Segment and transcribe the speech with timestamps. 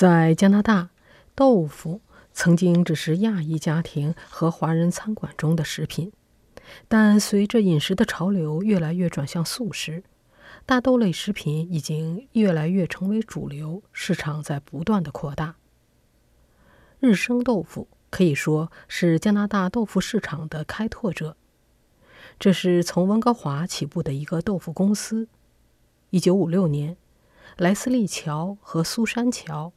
[0.00, 0.88] 在加拿大，
[1.34, 2.00] 豆腐
[2.32, 6.10] 曾经只是亚裔家庭和华人餐馆中的食品，
[6.88, 10.02] 但随着饮食的潮流越来越转向素食，
[10.64, 15.56] 大豆类食品已经越来越成为主流，市场在不断的扩大。
[16.98, 21.36] 日升豆腐可以说是加拿大豆腐市场的开拓者，
[22.38, 25.28] 这是从温哥华起步的一个豆腐公司。
[26.08, 26.96] 一九五六年，
[27.58, 29.74] 莱斯利·乔和苏珊·乔。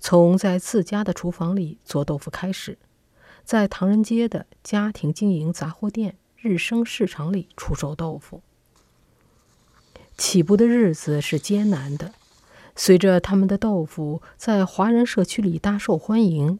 [0.00, 2.78] 从在自家的厨房里做豆腐开始，
[3.44, 8.42] 在唐人街的家庭经营杂货店日升市场里出售豆腐。
[10.16, 12.12] 起步的日子是艰难的，
[12.76, 16.58] 随着他们的豆腐在华人社区里大受欢迎，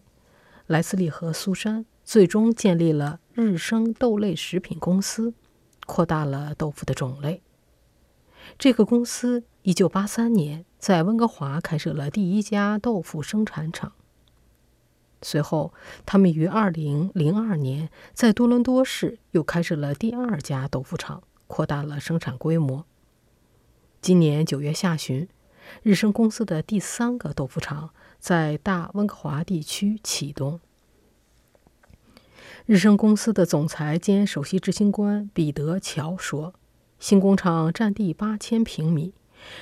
[0.66, 5.34] 莱斯利和苏珊最终建立了日升豆类食品公司，
[5.86, 7.42] 扩大了豆腐的种类。
[8.58, 13.92] 这个公司1983年在温哥华开设了第一家豆腐生产厂。
[15.22, 15.72] 随后，
[16.04, 22.84] 他们于2002年在多伦多市又开设了第二家豆腐厂，扩大了生产规模。
[24.02, 25.26] 今年9月下旬，
[25.82, 30.60] 日升公司的第三个豆腐厂在大温哥华地区启动。
[32.66, 36.52] 日升公司的总裁兼首席执行官彼得·乔说。
[37.00, 39.12] 新工厂占地八千平米，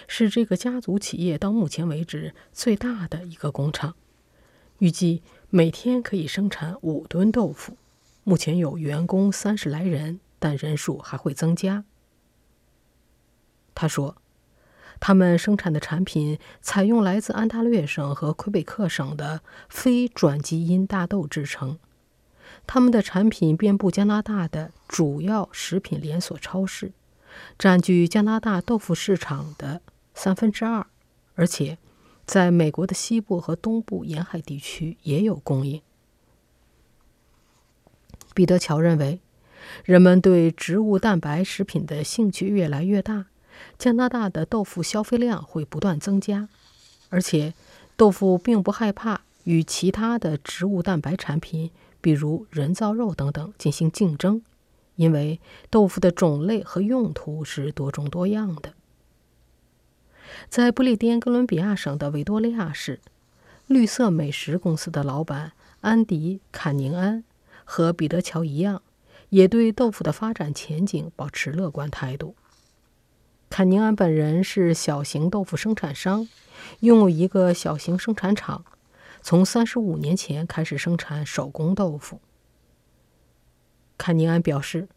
[0.06, 3.94] 是这个家族企业到目前为止最大的一个工厂。
[4.78, 7.76] 预计每天可以生产五吨豆腐。
[8.24, 11.84] 目前有员工三十来人，但人数还会增加。
[13.74, 14.16] 他说，
[15.00, 21.78] 他们生产的产品采用来自安大略省和魁北克省的非转基因大豆制成。
[22.66, 26.92] 他们的产品遍布加拿大的主要食品连锁超市。
[27.58, 29.80] 占据加拿大豆腐市场的
[30.14, 30.86] 三分之二，
[31.34, 31.78] 而且
[32.26, 35.80] 在美国的西部和东部沿海地区也有供应。
[38.34, 39.20] 彼得·乔认为，
[39.84, 43.26] 人们对植物蛋白食品的兴趣越来越大，
[43.78, 46.48] 加拿大的豆腐消费量会不断增加，
[47.10, 47.54] 而且
[47.96, 51.70] 豆腐并不害怕与其他的植物蛋白产品，
[52.00, 54.42] 比如人造肉等等进行竞争。
[54.96, 58.74] 因为豆腐的种类和用途是多种多样的。
[60.48, 63.00] 在不列颠哥伦比亚省的维多利亚市，
[63.66, 67.24] 绿色美食公司的老板安迪·坎宁安
[67.64, 68.82] 和彼得·乔一样，
[69.28, 72.34] 也对豆腐的发展前景保持乐观态度。
[73.50, 76.26] 坎宁安本人是小型豆腐生产商，
[76.80, 78.64] 拥有一个小型生产厂，
[79.20, 82.20] 从三十五年前开始生产手工豆腐。
[84.02, 84.88] 坎尼安表示，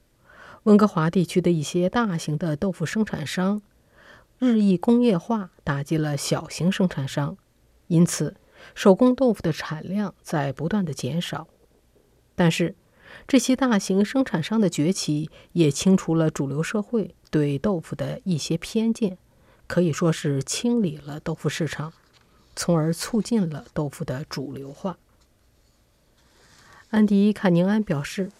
[0.64, 3.62] 温哥华地区的一些大型的豆腐生产商
[4.40, 7.38] 日益工业化，打击了小型生产商，
[7.86, 8.36] 因此
[8.74, 11.48] 手工豆腐的产量在不断的减少。
[12.34, 12.74] 但是，
[13.28, 19.20] 这些大型生产商的崛起也清除了主流社会对豆腐的一些偏见，
[19.68, 21.94] 可以说是清理了豆腐市场，
[22.56, 24.98] 从而促进了豆腐的主流化。
[26.90, 28.32] 安迪·坎宁安表示。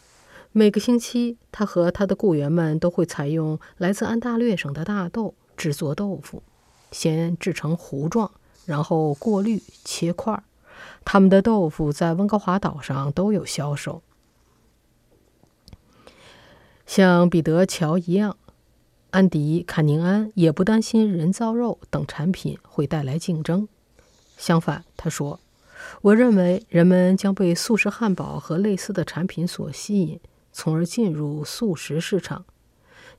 [0.58, 6.42] 每个星期，他和他的雇员们都会采用来自安大略省的大豆制作豆腐，
[6.94, 8.32] 先制成糊状，
[8.66, 10.42] 然后过滤切块。
[11.04, 14.02] 他们的豆腐在温哥华岛上都有销售。
[16.86, 18.38] 像彼得·乔一样，
[19.10, 23.68] 安迪·坎宁安也不担心人造肉等产品会带来竞争。
[24.38, 25.42] 相反，他说
[26.02, 30.18] ：“我认为人们将被素食汉堡和类似的产品所吸引。”
[30.58, 32.46] 从而进入素食市场。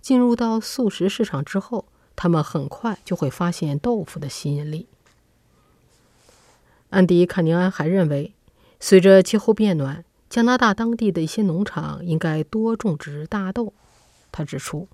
[0.01, 1.87] 进入到素食市场之后，
[2.17, 4.89] 他们很快就会发现豆腐的吸引力。
[6.89, 8.33] 安迪·卡宁安还认为，
[8.81, 13.75] 随着气候变暖，加拿大当地的一些农场应该多种植大豆。
[14.33, 14.89] 他指出，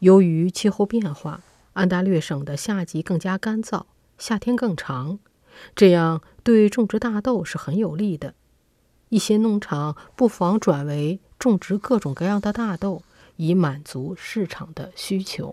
[0.00, 1.42] 由于气候变化，
[1.74, 3.84] 安大略省的夏季更加干燥，
[4.18, 5.20] 夏天更长，
[5.76, 8.34] 这样对种植大豆是很有利的。
[9.10, 11.20] 一些农场不妨转为。
[11.42, 13.02] 种植各种各样的大豆，
[13.34, 15.52] 以满足市场的需求。